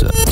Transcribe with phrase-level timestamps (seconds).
[0.00, 0.30] producer.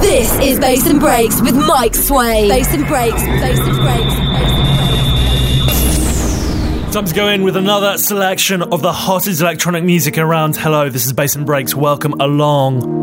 [0.00, 2.48] This is Bass and Breaks with Mike Sway.
[2.48, 4.66] Bass and Breaks, Bass and Breaks, Bass and
[6.82, 6.94] Breaks.
[6.94, 10.56] Time to go in with another selection of the hottest electronic music around.
[10.56, 11.74] Hello, this is Bass and Breaks.
[11.74, 12.96] Welcome along.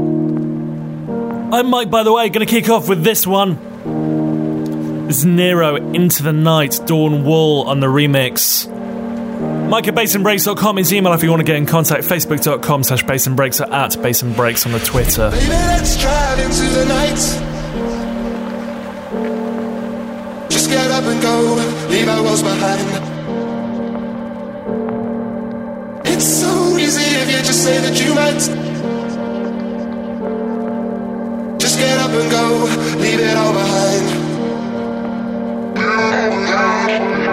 [1.53, 5.07] I'm Mike, by the way, gonna kick off with this one.
[5.07, 8.74] This is Nero Into the Night, Dawn Wall on the remix.
[9.69, 12.03] Bassandbreaks.com is email if you want to get in contact.
[12.03, 15.31] Facebook.com slash bassandbreaks or at bassandbreaks on the Twitter.
[15.31, 17.17] Baby, let's drive into the night.
[20.49, 21.55] Just get up and go,
[21.89, 22.81] leave our worlds behind.
[26.07, 28.39] It's so easy if you just say that you might.
[31.59, 32.65] Just get up and go,
[33.01, 34.25] leave it all behind.
[35.75, 37.24] Just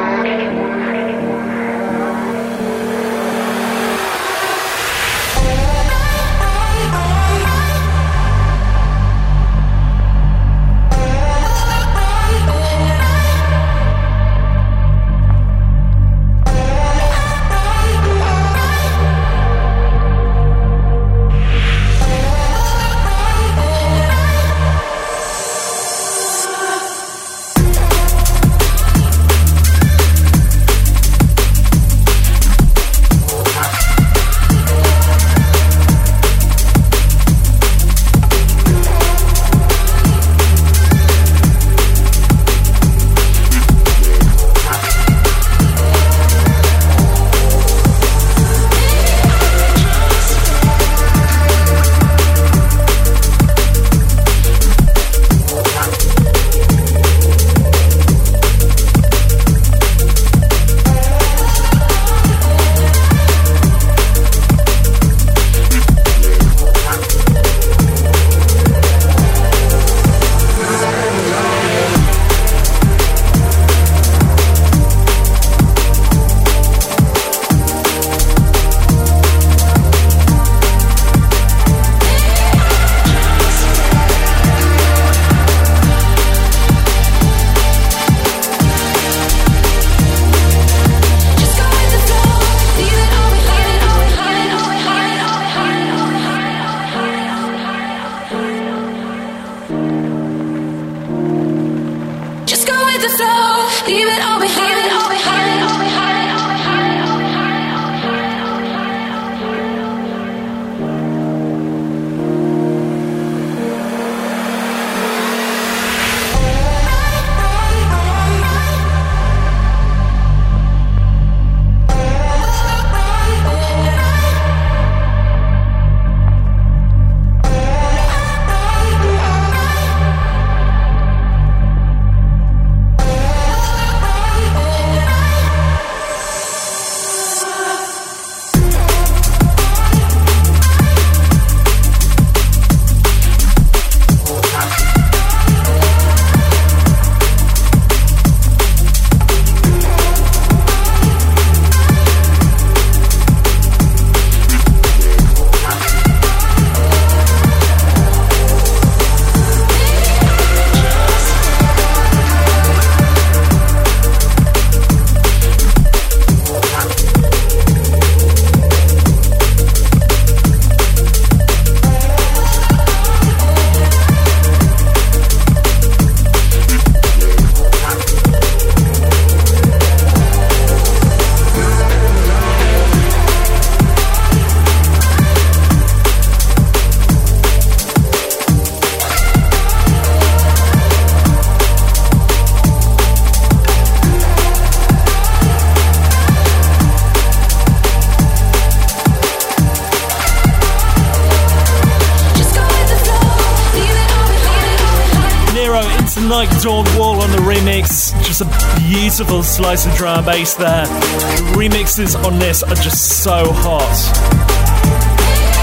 [209.33, 210.85] beautiful slice of drum and bass there.
[210.85, 213.81] The remixes on this are just so hot.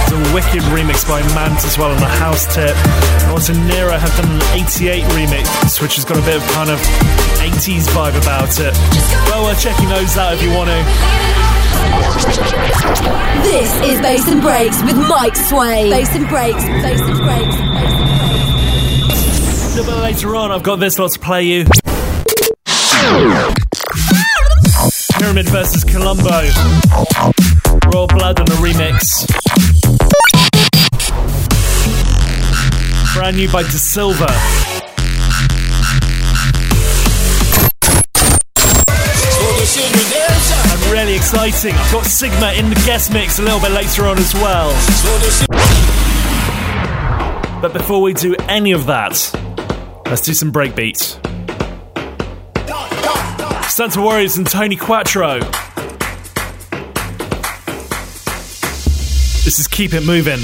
[0.02, 2.76] It's a wicked remix by Mant as well on the house tip.
[3.30, 6.80] Also Nero have done an 88 remix, which has got a bit of kind of
[7.38, 8.74] 80s vibe about it.
[9.30, 10.82] Well uh, worth checking those out if you want to.
[13.46, 15.92] This is Bass and Breaks with Mike Sway.
[15.92, 19.62] Bass and Breaks, Bass and Breaks, Bass and Breaks.
[19.62, 21.66] A little bit later on, I've got this lot to play you.
[25.40, 26.42] Pyramid versus Colombo.
[27.94, 29.26] Royal Blood on the remix.
[33.14, 34.28] Brand new by De Silva.
[40.72, 41.74] And really exciting.
[41.74, 44.72] I've got Sigma in the guest mix a little bit later on as well.
[47.62, 49.32] But before we do any of that,
[50.06, 51.19] let's do some breakbeats.
[53.80, 55.40] Stanton Warriors and Tony Quattro.
[59.46, 60.40] This is Keep It Moving.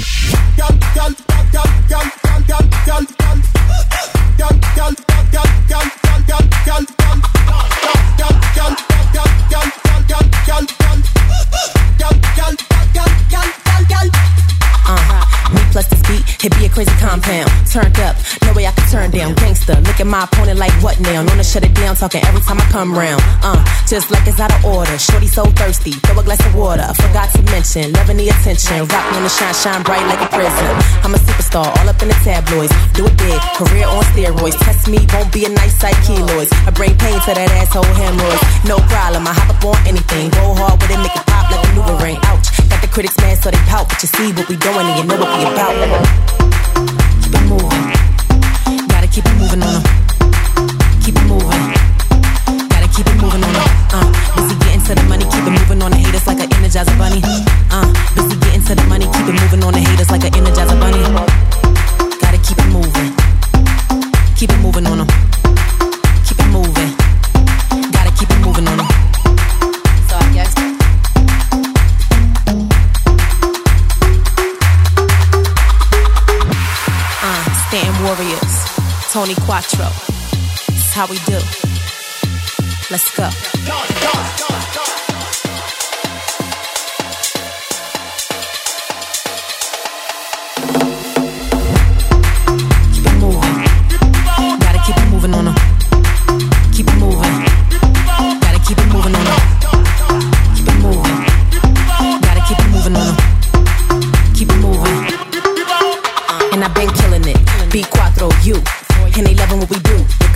[20.06, 21.22] My opponent like what now?
[21.22, 23.22] Known to shut it down, talking every time I come round.
[23.42, 24.98] Uh, just like it's out of order.
[24.98, 26.86] Shorty so thirsty, throw a glass of water.
[26.86, 28.86] I forgot to mention, loving the attention.
[28.86, 30.72] Rock on the shine, shine bright like a prison.
[31.02, 32.72] I'm a superstar, all up in the tabloids.
[32.94, 34.58] Do it big, career on steroids.
[34.62, 36.48] Test me, won't be a nice sight, kilos.
[36.66, 38.42] I bring pain to that asshole hemorrhoids.
[38.68, 40.30] No problem, I hop up on anything.
[40.30, 42.18] Go hard with it, make it pop like a new ring.
[42.30, 43.88] Ouch, got the critics mad so they pout.
[43.88, 45.74] But you see what we doing and you know what we about.
[47.22, 48.25] Keep it moving.
[49.16, 49.82] Keep it moving on them.
[51.00, 51.48] Keep it moving.
[52.68, 53.64] Gotta keep it moving on them.
[53.88, 56.98] Uh, busy getting to the money, keep it moving on the haters like an energizer
[56.98, 57.22] bunny.
[57.72, 60.78] Uh, busy getting to the money, keep it moving on the haters like an energizer
[60.78, 61.00] bunny.
[62.20, 63.16] Gotta keep it moving.
[64.36, 65.25] Keep it moving on them.
[79.16, 79.86] Tony Quattro.
[80.74, 81.40] Is how we do.
[82.90, 84.45] Let's go.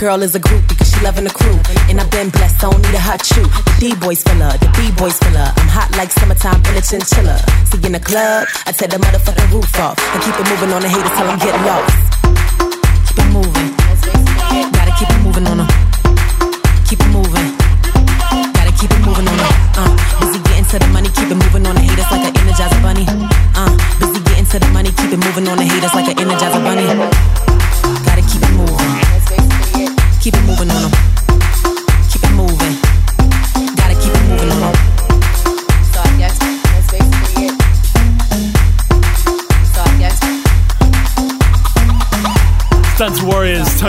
[0.01, 1.53] Girl is a group because she loving the crew.
[1.87, 3.45] And I've been blessed, I don't need a hot shoe.
[3.45, 5.45] The D-boys filler, the B-boys filler.
[5.45, 7.37] I'm hot like summertime in a chinchilla.
[7.69, 10.01] See in the club, I tear the motherfucking roof off.
[10.01, 11.93] And keep it moving on the haters till I'm getting lost.
[13.13, 13.69] Keep it moving.
[14.73, 15.69] Gotta keep it moving on them.
[16.89, 17.60] Keep it moving.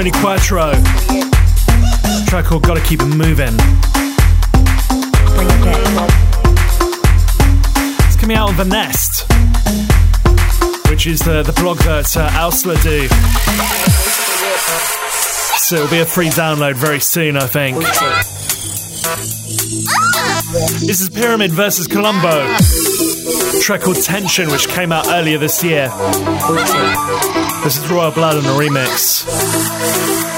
[0.02, 0.72] Tony Quattro.
[2.26, 3.56] Track called Gotta Keep It Moving.
[5.36, 6.10] bring it back.
[8.08, 9.30] It's coming out on The Nest,
[10.90, 13.06] which is the, the blog that uh, Ausla do.
[15.58, 17.78] So it'll be a free download very soon, I think.
[20.80, 22.56] This is Pyramid versus Colombo.
[23.62, 25.86] Track called Tension, which came out earlier this year.
[27.62, 30.31] This is Royal Blood on the remix.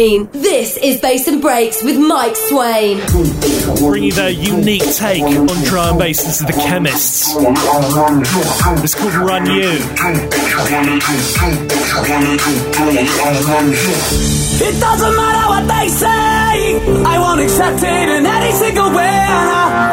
[0.00, 2.98] This is Bass and Breaks with Mike Sway.
[3.80, 6.24] Bring you their unique take on drum and bass.
[6.24, 7.19] This is the Qemists.
[8.82, 9.70] It's called Run You.
[14.58, 16.74] It doesn't matter what they say,
[17.06, 19.14] I won't accept it in any single way.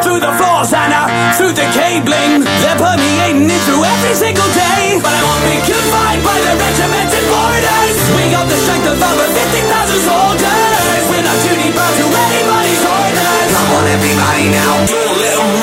[0.01, 1.05] through the floors and uh,
[1.37, 4.97] through the cabling, they're permeating through every single day.
[4.97, 7.97] But I won't be confined by the regimented borders.
[8.17, 11.05] We got the strength of over 50,000 soldiers.
[11.05, 13.49] We're not duty bound to anybody's orders.
[13.53, 14.73] Come on, everybody now.
[14.89, 15.56] Don't let them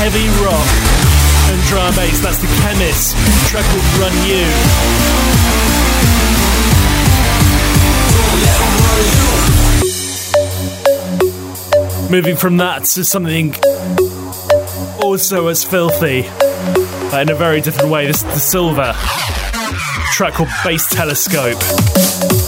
[0.00, 0.66] heavy rock
[1.52, 2.20] and drum bass.
[2.22, 3.12] That's the Qemist.
[3.50, 4.46] Track called Run You.
[12.10, 13.54] Moving from that to something
[15.02, 16.22] also as filthy,
[17.10, 18.06] but in a very different way.
[18.06, 18.96] This is De Silva
[20.20, 21.58] track called Bass Telescope.
[21.58, 22.39] telescope.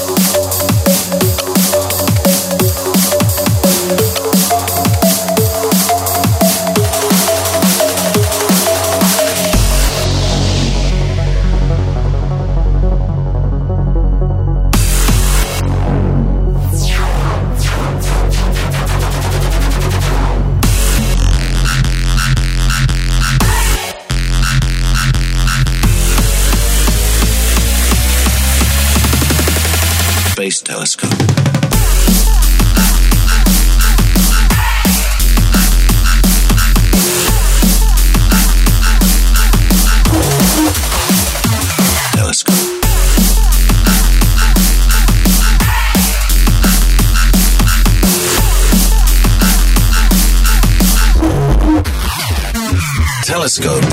[53.52, 53.84] Telescope.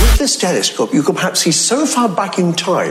[0.00, 2.90] With this telescope, you can perhaps see so far back in time.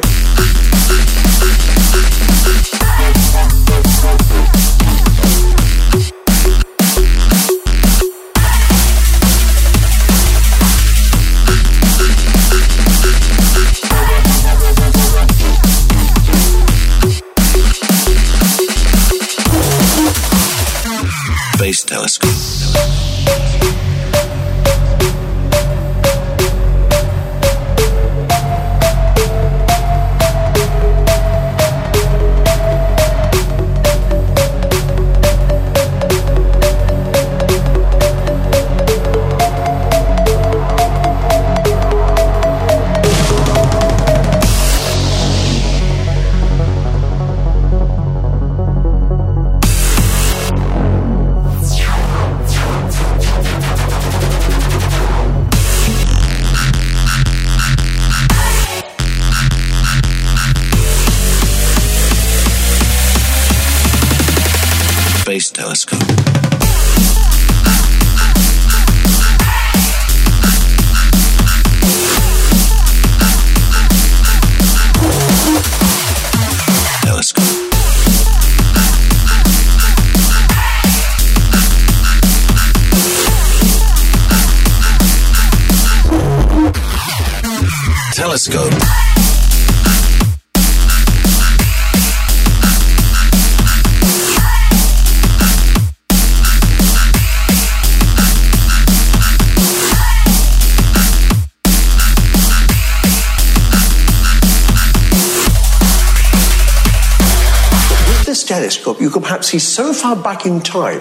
[109.53, 110.99] See so far back in time.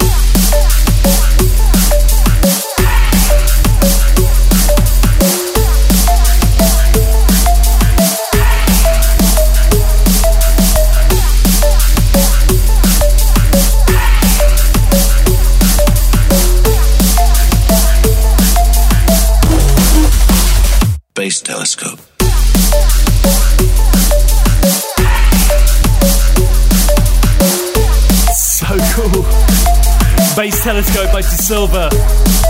[30.72, 31.90] Telescope by De Silva.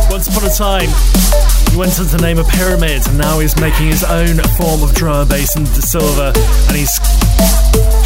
[0.09, 0.89] Once upon a time,
[1.73, 4.95] he went on to name a pyramid, and now he's making his own form of
[4.95, 6.33] drum and bass in De Silva,
[6.69, 7.01] and he's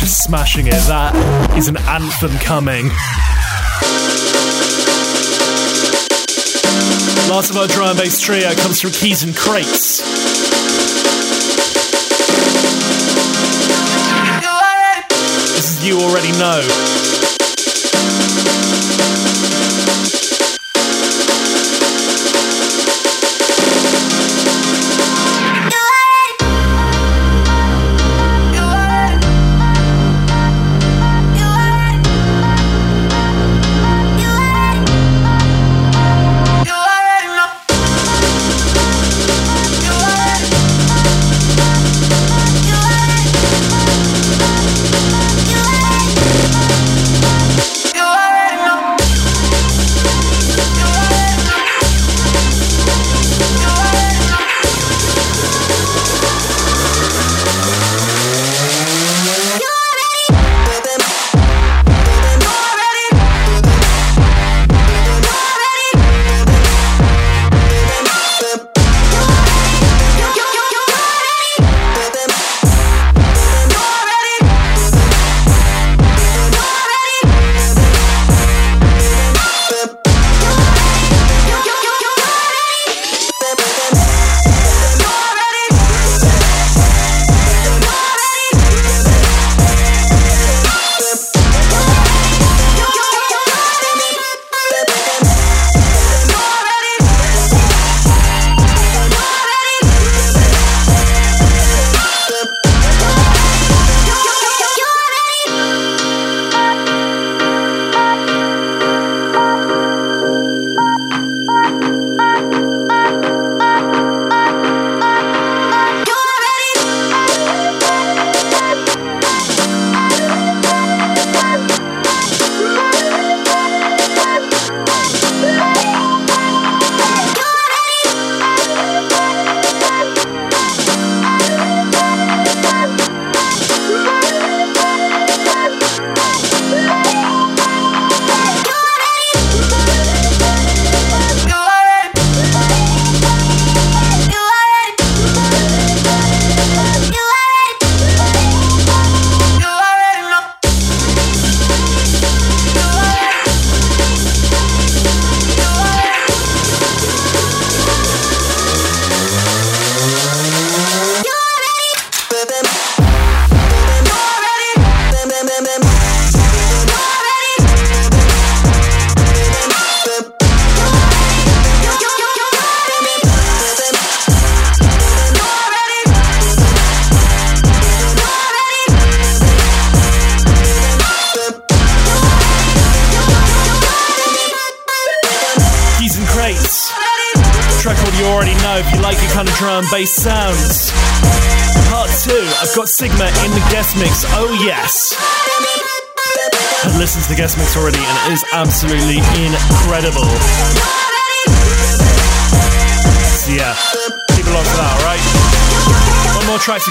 [0.00, 0.72] just smashing it.
[0.88, 1.12] That
[1.54, 2.88] is an anthem coming.
[7.28, 10.00] Last of our drum and bass trio comes from Keys N Krates.
[15.52, 16.95] This is You Already Know.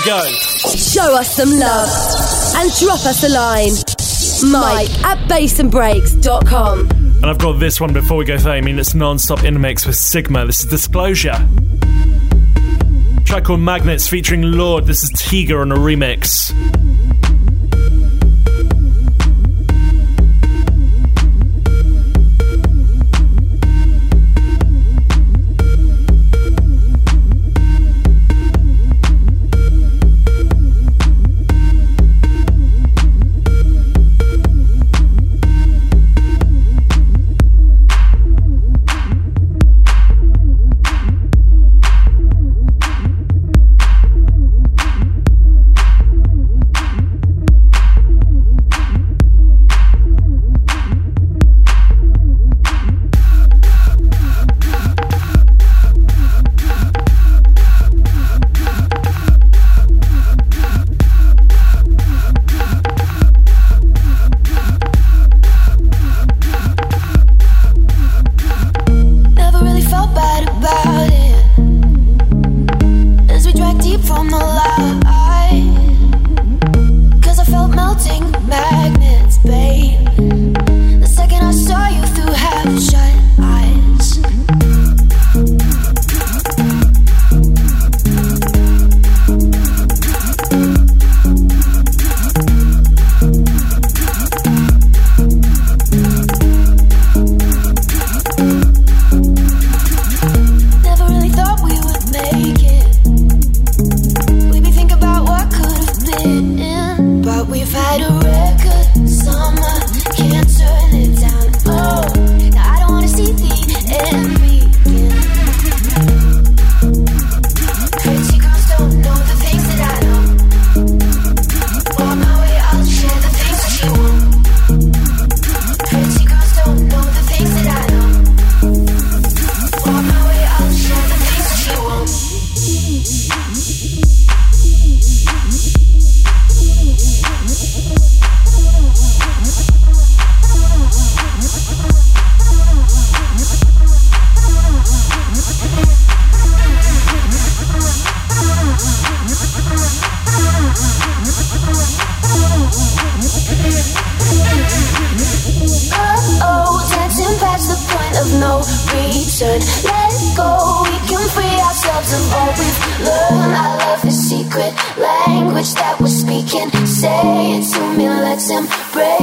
[0.05, 0.23] go.
[0.75, 1.89] Show us some love
[2.55, 3.71] and drop us a line.
[4.51, 6.79] Mike at bassandbreaks.com.
[6.89, 9.59] And I've got this one before we go I mean, it's non stop in the
[9.59, 10.45] mix with Sigma.
[10.45, 11.47] This is Disclosure.
[13.25, 14.85] Track called Magnets featuring Lorde.
[14.85, 16.53] This is Tiger on a remix.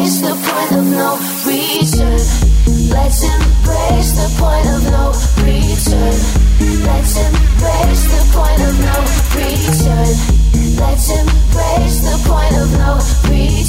[0.02, 2.18] embrace the point of no return.
[2.90, 5.12] Let's embrace the point of no
[5.46, 6.18] return.
[6.82, 8.96] Let's embrace the point of no
[9.38, 10.10] return.
[10.80, 12.98] Let's embrace the point of no
[13.30, 13.61] return.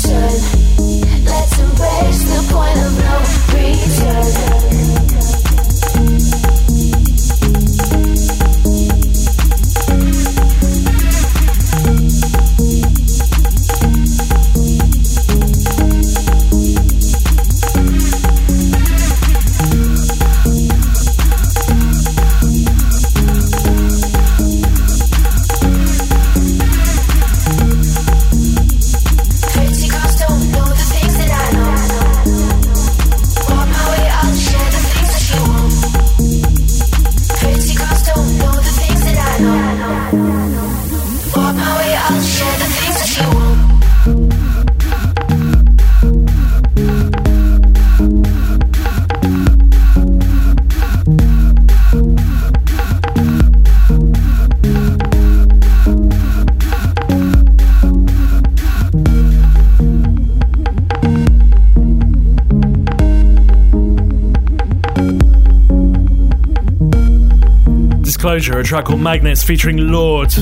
[68.51, 70.35] A track called Magnets featuring Lorde.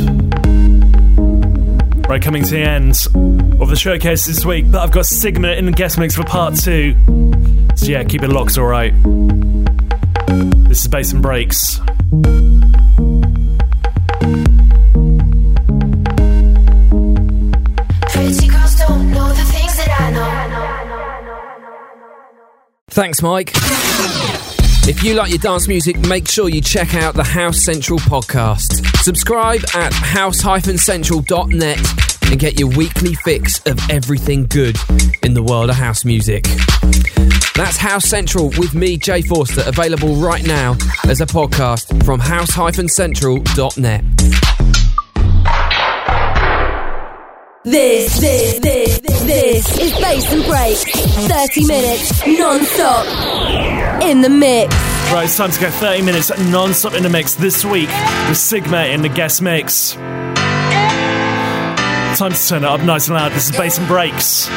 [2.10, 2.96] Right, coming to the end
[3.62, 6.56] of the showcase this week, but I've got Sigma in the guest mix for part
[6.56, 6.96] two.
[7.76, 8.94] So yeah, keep it locked, alright.
[10.68, 11.80] This is Bass and Breaks.
[22.90, 23.54] Thanks, Mike.
[24.88, 28.84] If you like your dance music, make sure you check out the House Central podcast.
[29.04, 31.80] Subscribe at house-central.net
[32.24, 34.76] and get your weekly fix of everything good
[35.24, 36.46] in the world of house music.
[37.56, 40.76] That's House Central with me, Jay Forster, available right now
[41.08, 44.04] as a podcast from house-central.net.
[47.64, 50.84] This, this, this, this is Bass and Breaks.
[51.28, 54.74] 30 minutes non-stop in the mix.
[55.14, 57.90] Right, it's time to go 30 minutes non stop in the mix this week
[58.28, 59.94] with Sigma in the guest mix.
[62.18, 63.32] Time to turn it up nice and loud.
[63.32, 64.50] This is Bass and Breaks.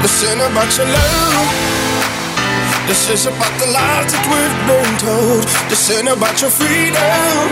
[0.00, 1.85] Listen about your love.
[2.86, 5.42] This is about the lies that we've been told.
[5.66, 7.46] This ain't about your freedom.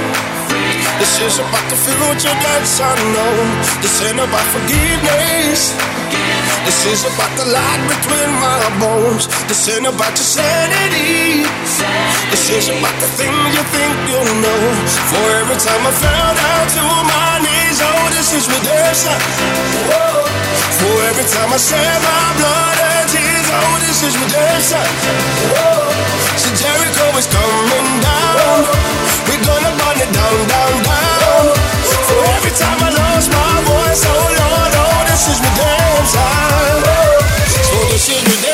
[1.02, 3.46] This is about the future that's unknown.
[3.82, 5.74] This ain't about forgiveness.
[6.62, 9.26] This is about the light between my bones.
[9.50, 11.03] This ain't about your sanity.
[12.44, 14.62] Is about the thing you think you know.
[15.08, 19.16] For every time I fell down to my knees, oh, this is redemption.
[19.88, 20.28] Whoa.
[20.76, 24.86] For every time I shed my blood and tears, oh, this is redemption.
[25.56, 25.88] Whoa.
[26.36, 28.68] So Jericho is coming down.
[29.24, 31.44] We're gonna burn it down, down, down.
[32.06, 36.12] For every time I lost my voice, oh Lord, oh, this is redemption.
[37.72, 38.53] So this is redemption.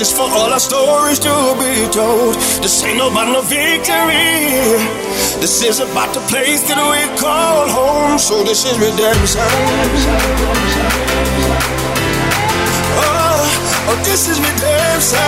[0.00, 2.34] is for all our stories to be told.
[2.64, 4.80] This ain't about no victory.
[5.42, 8.18] This is about the place that we call home.
[8.18, 9.44] So this is redemption.
[12.96, 15.20] Oh, oh this is redemption.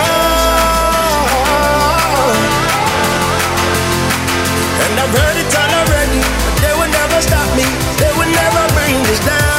[4.83, 6.21] And I've heard it all already,
[6.65, 7.67] they will never stop me.
[8.01, 9.52] They will never bring us down.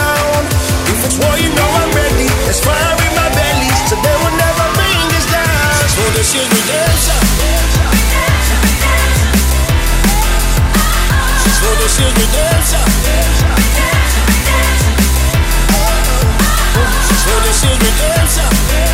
[6.16, 7.22] Is redemption.
[11.50, 12.86] So this is redemption.
[17.18, 18.93] So this is redemption.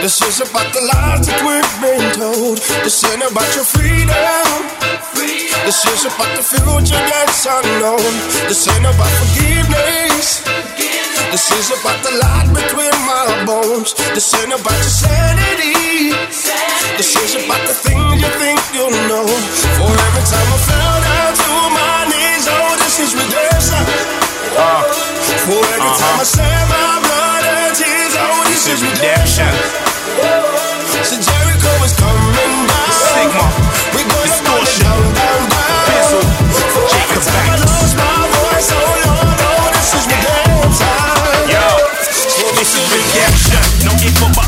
[0.00, 2.60] This is about the lies that we've been told.
[2.84, 4.60] This ain't about your freedom.
[5.64, 8.12] This is about the future that's unknown.
[8.46, 10.44] This ain't about forgiveness.
[11.32, 13.96] This is about the light between my bones.
[14.12, 16.12] This ain't about your sanity.
[17.00, 19.26] This is about the things you think you know.
[19.80, 23.84] For every time I fell down to my knees, oh, this is redemption.
[24.60, 24.84] Ah.
[25.48, 26.22] For every time uh-huh.
[26.22, 27.25] I shed my blood
[28.16, 29.52] soul, this is redemption.
[31.04, 32.64] So Jericho is coming down.
[33.12, 33.46] Sigma.
[33.92, 34.96] We Distortion.
[35.86, 36.24] Bizzle.
[37.96, 40.96] My voice, oh Lord, oh, this is redemption.
[41.52, 41.66] Yo,
[42.56, 43.64] this is redemption.
[43.84, 43.92] No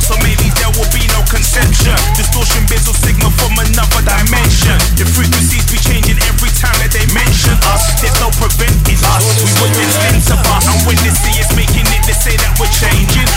[0.08, 1.96] so maybe there will be no conception.
[2.16, 4.76] Distortion, bizzle, signal from another dimension.
[4.96, 7.84] The frequencies be changing every time that they mention us.
[8.00, 9.24] There's no preventing us.
[9.40, 10.64] We witness things of us.
[10.64, 12.02] I'm witnessing making it.
[12.06, 13.27] They say that we're changing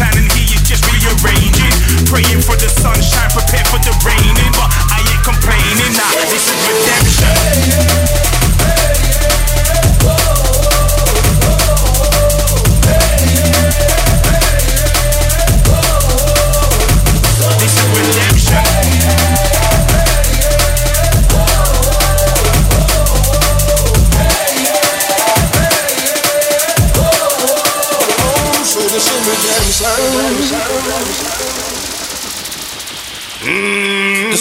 [0.00, 1.76] planning, he is just rearranging.
[2.08, 4.52] Praying for the sunshine, prepare for the raining.
[4.56, 7.89] But I ain't complaining, nah, this is redemption.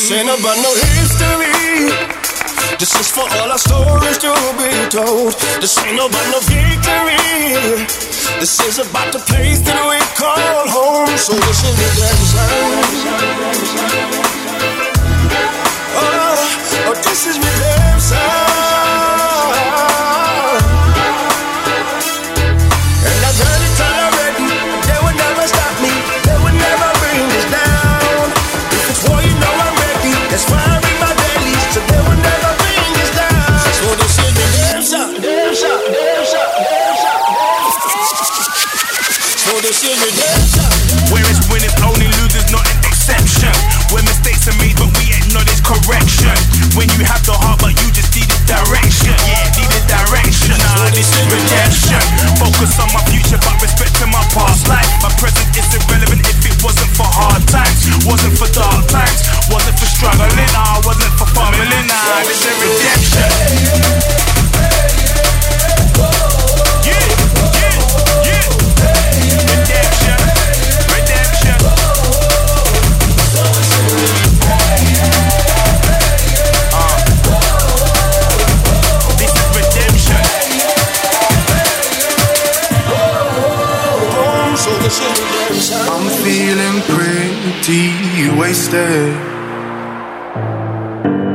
[0.10, 1.94] This ain't about no history.
[2.80, 5.34] This is for all our stories to be told.
[5.62, 7.86] This ain't about no victory.
[8.40, 11.16] This is about the place that we call home.
[11.16, 12.50] So this is redemption.
[15.94, 18.79] Oh, oh this is redemption.
[52.60, 54.92] Focus on my future, but respecting my past life.
[55.00, 59.80] My present is irrelevant if it wasn't for hard times, wasn't for dark times, wasn't
[59.80, 61.88] for struggling, I wasn't for fumbling.
[61.88, 62.99] Nah, this is redemption.
[88.72, 89.16] Wasted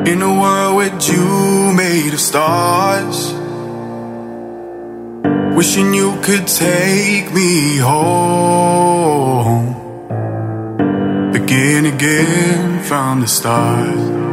[0.07, 3.33] in a world with you made of stars.
[5.57, 9.73] Wishing you could take me home.
[11.33, 14.24] Begin again from the start.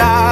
[0.00, 0.27] And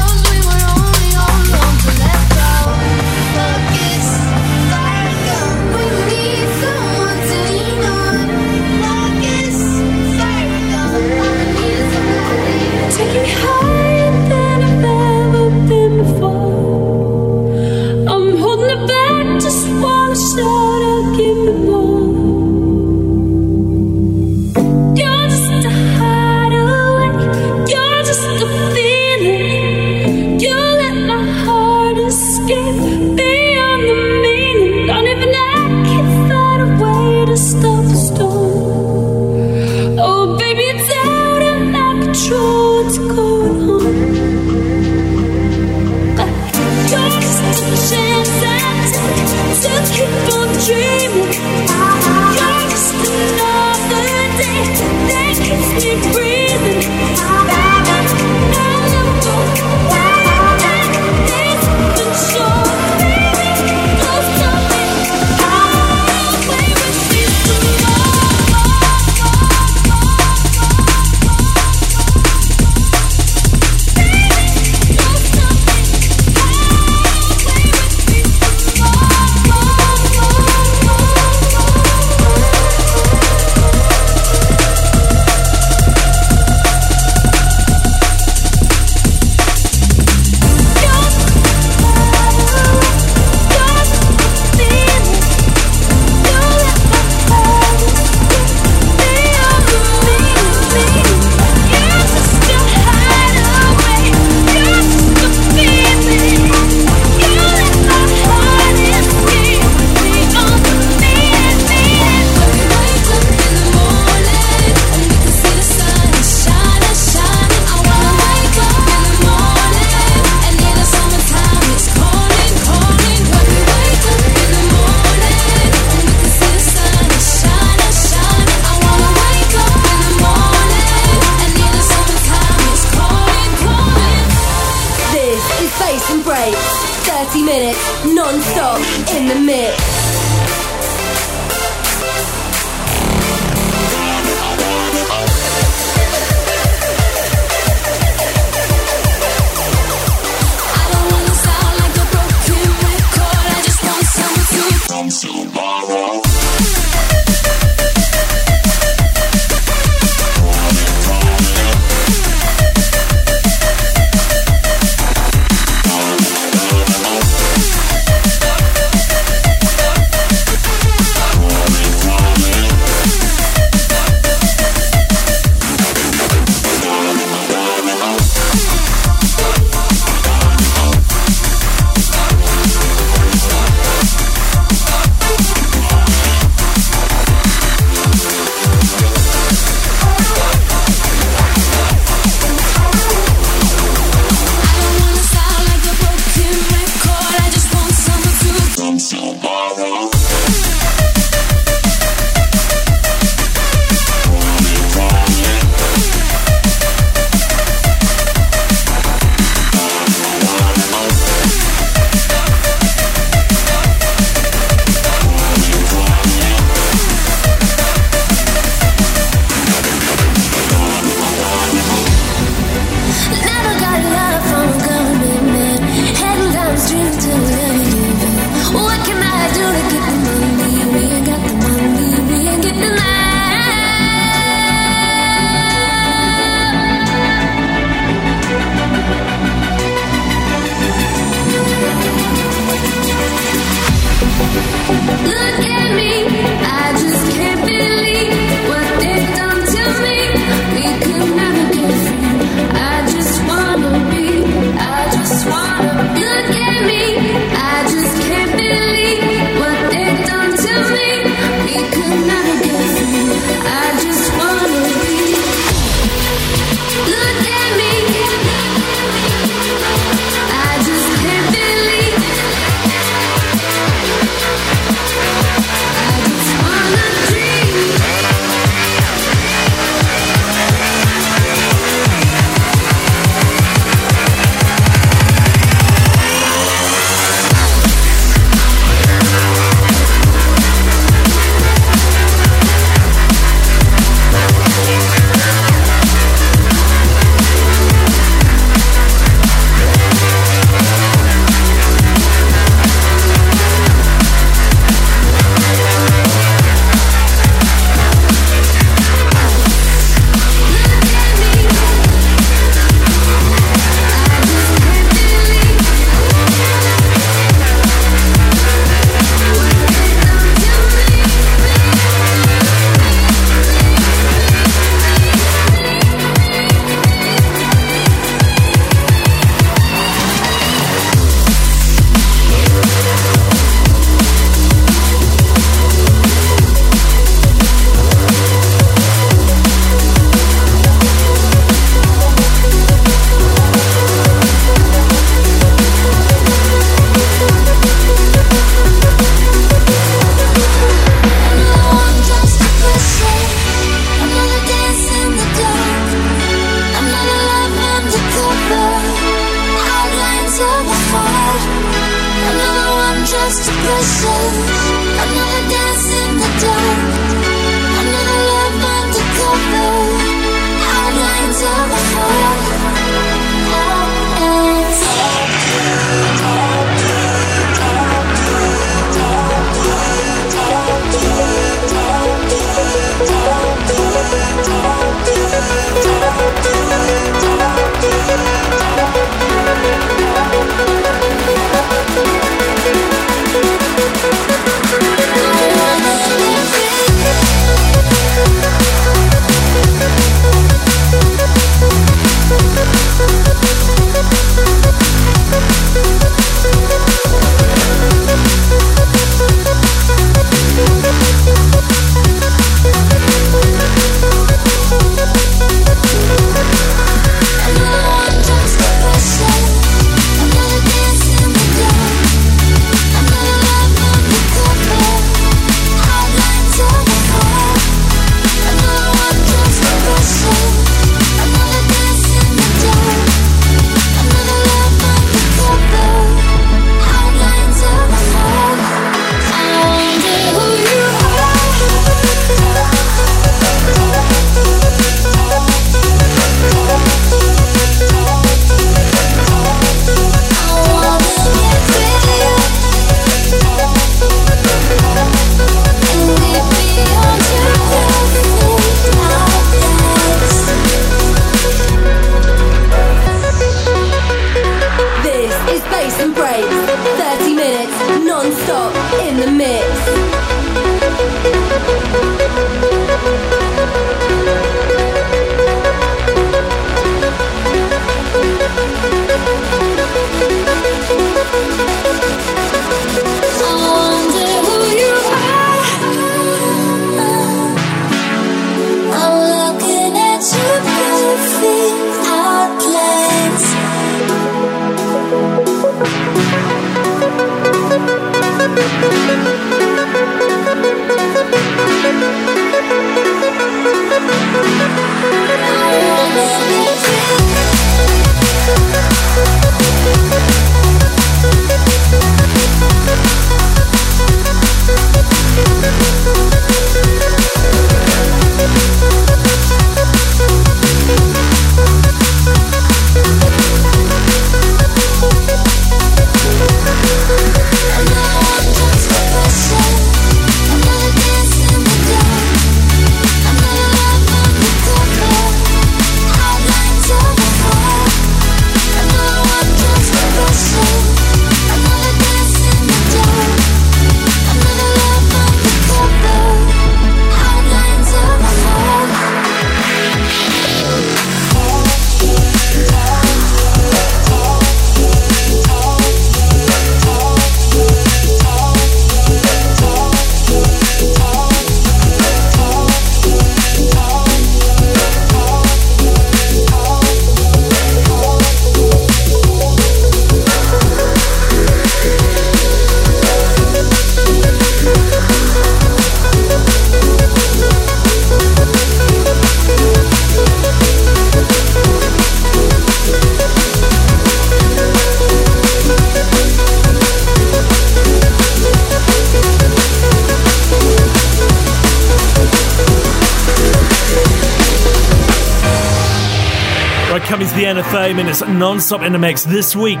[598.38, 600.00] 30 minutes non-stop in the mix this week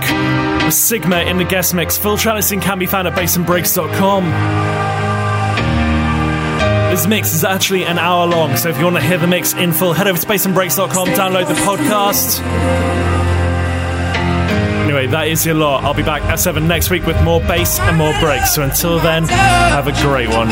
[0.70, 1.96] Sigma in the guest mix.
[1.96, 4.24] Full track listing can be found at bassandbreaks.com.
[6.90, 9.54] This mix is actually an hour long, so if you want to hear the mix
[9.54, 12.40] in full, head over to bassandbreaks.com, download the podcast.
[14.84, 15.84] Anyway, that is your lot.
[15.84, 18.54] I'll be back at 7 next week with more bass and more breaks.
[18.54, 20.48] So until then, have a great one.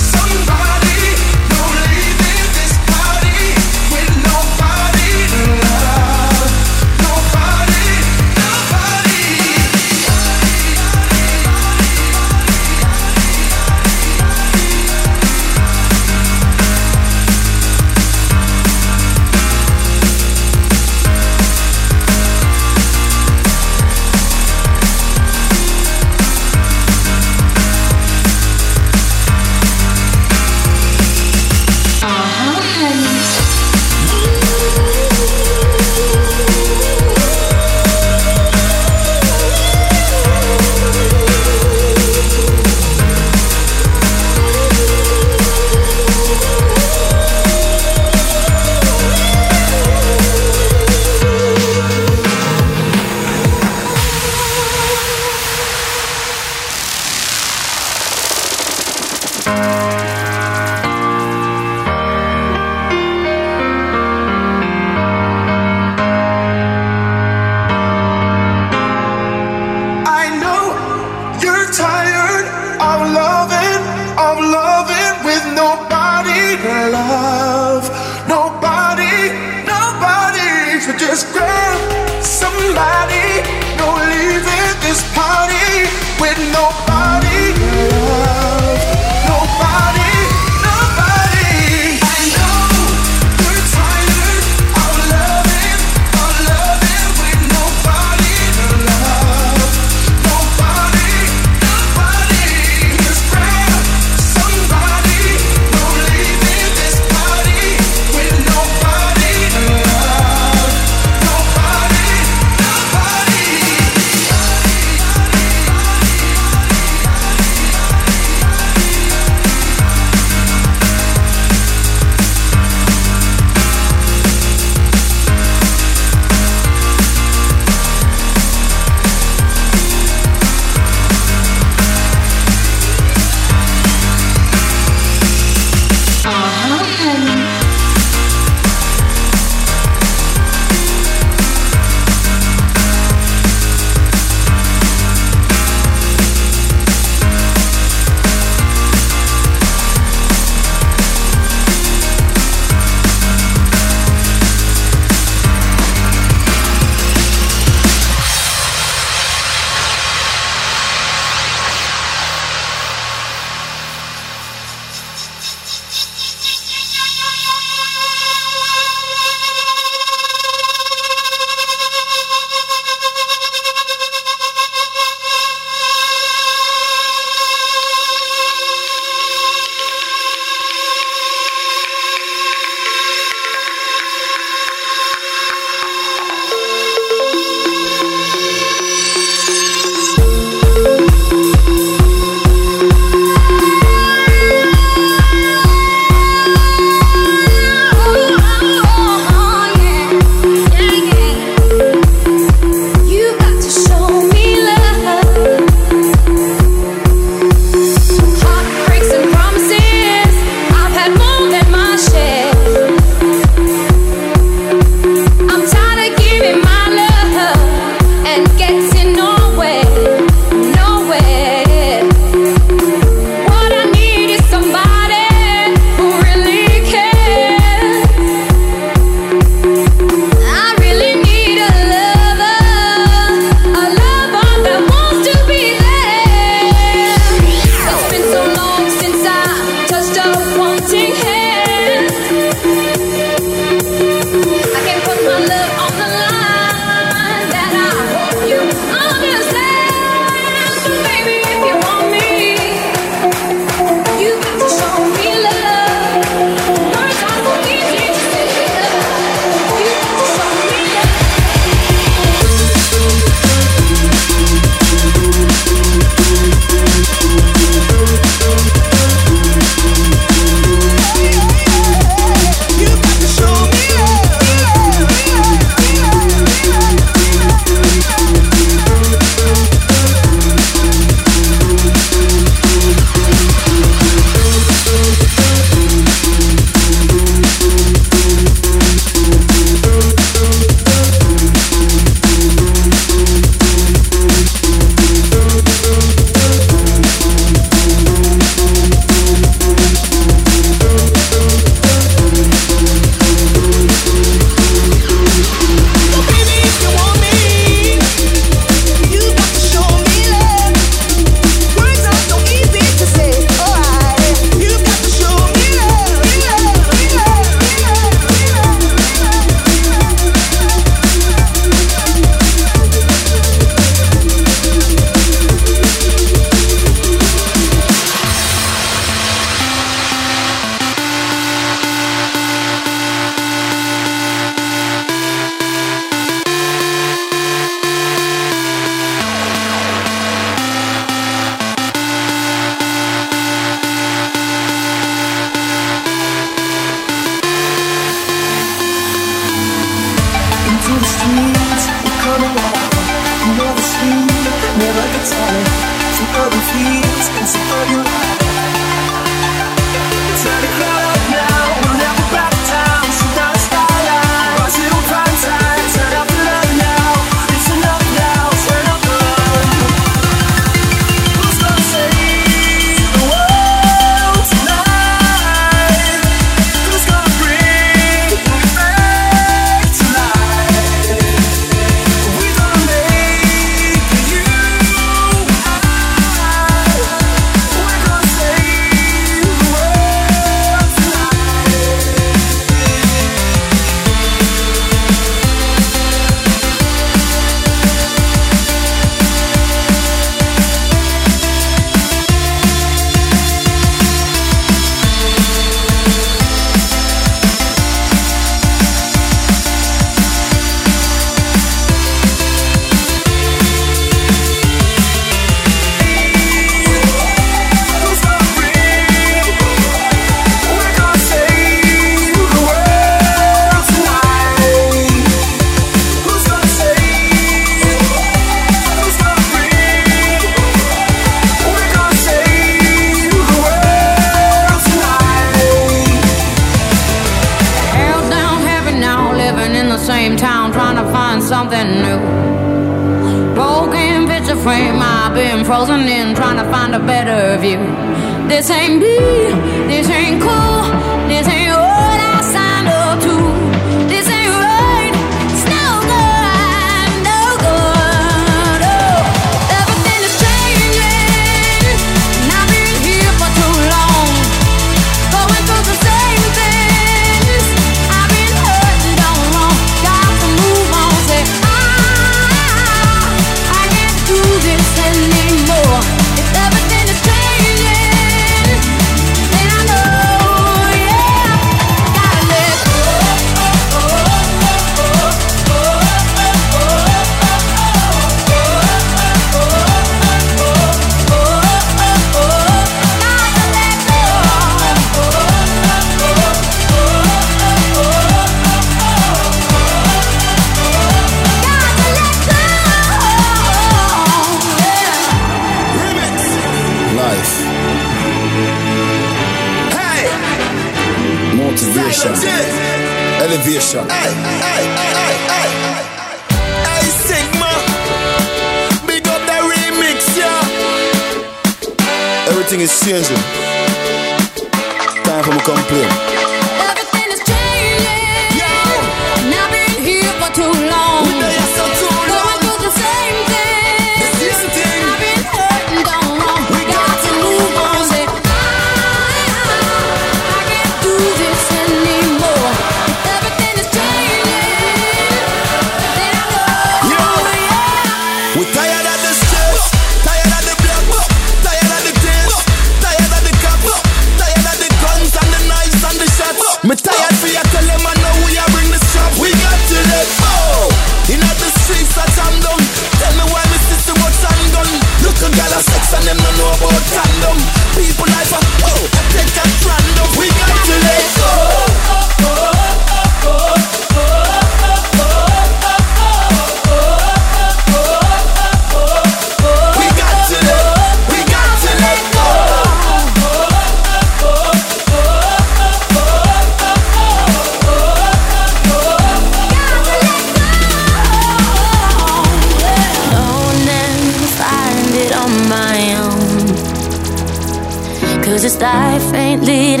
[598.81, 600.00] Cause this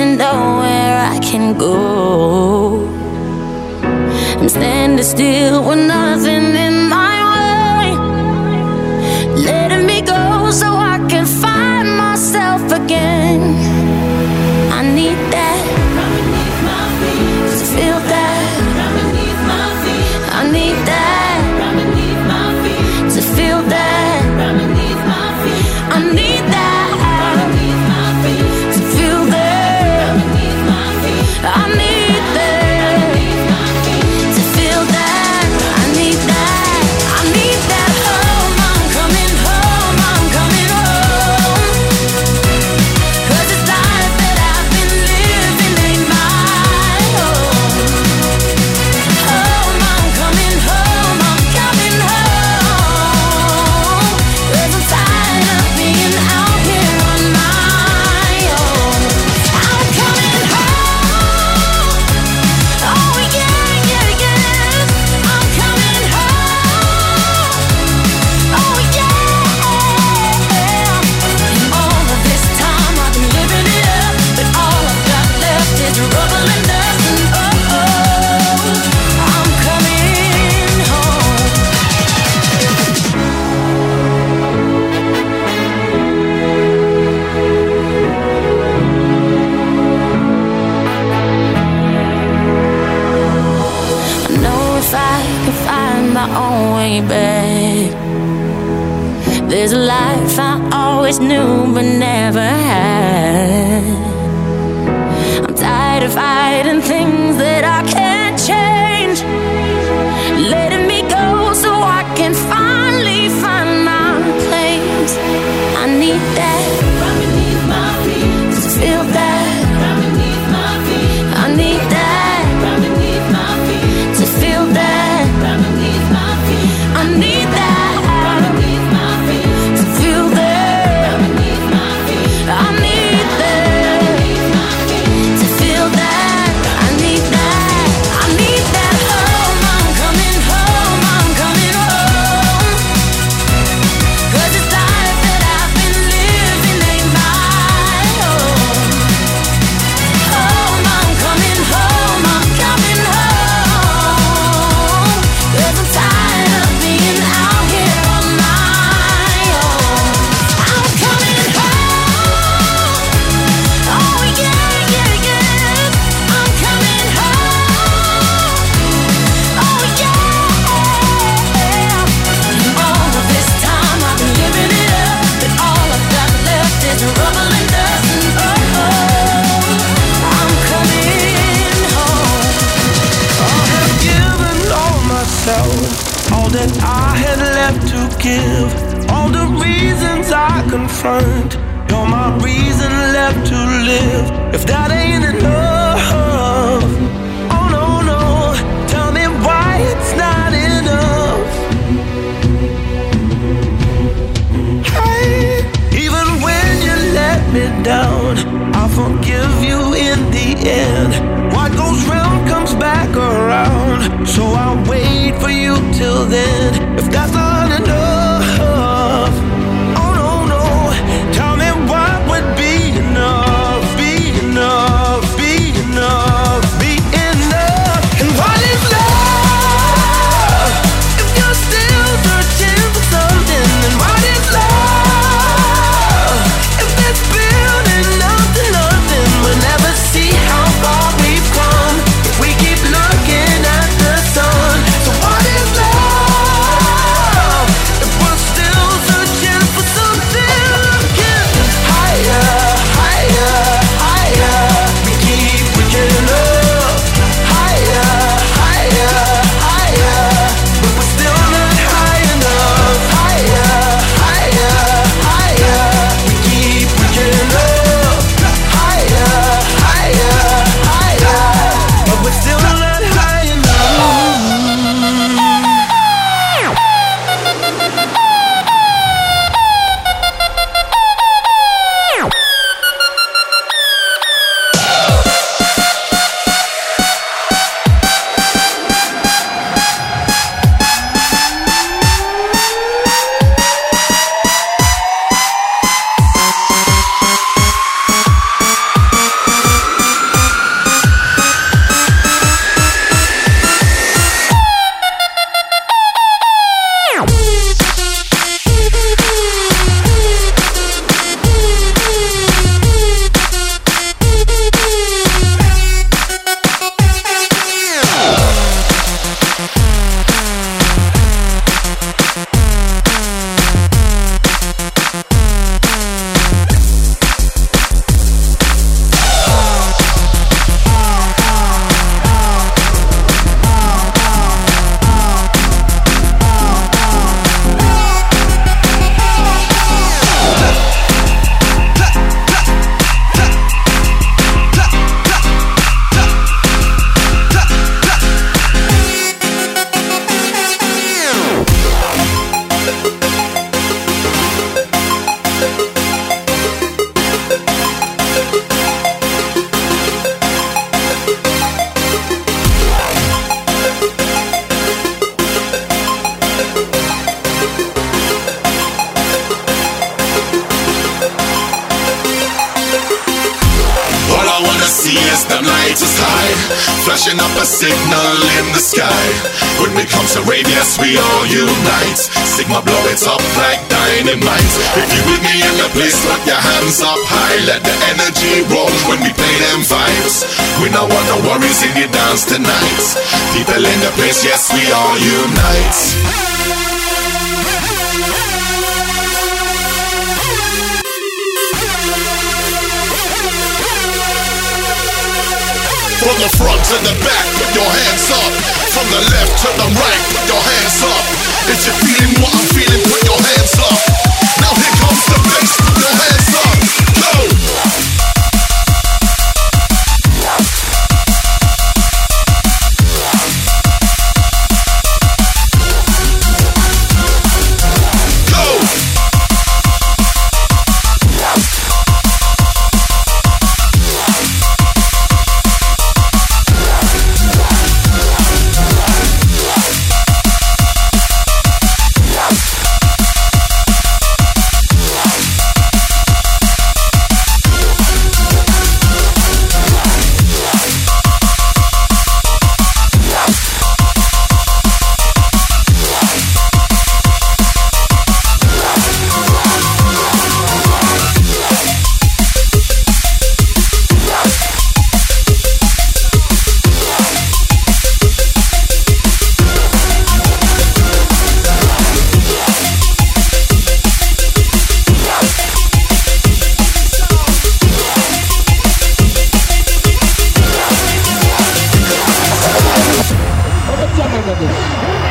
[484.41, 485.30] We